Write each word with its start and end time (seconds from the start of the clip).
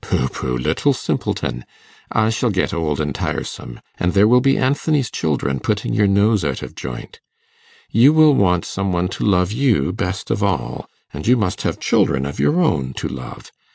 'Pooh, 0.00 0.28
pooh, 0.30 0.56
little 0.56 0.94
simpleton. 0.94 1.66
I 2.10 2.30
shall 2.30 2.48
get 2.48 2.72
old 2.72 2.98
and 2.98 3.14
tiresome, 3.14 3.78
and 4.00 4.14
there 4.14 4.26
will 4.26 4.40
be 4.40 4.56
Anthony's 4.56 5.10
children 5.10 5.60
putting 5.60 5.92
your 5.92 6.06
nose 6.06 6.46
out 6.46 6.62
of 6.62 6.74
joint. 6.74 7.20
You 7.90 8.14
will 8.14 8.34
want 8.34 8.64
some 8.64 8.90
one 8.90 9.08
to 9.08 9.22
love 9.26 9.52
you 9.52 9.92
best 9.92 10.30
of 10.30 10.42
all, 10.42 10.88
and 11.12 11.26
you 11.26 11.36
must 11.36 11.60
have 11.60 11.78
children 11.78 12.24
of 12.24 12.40
your 12.40 12.58
own 12.58 12.94
to 12.94 13.06
love. 13.06 13.52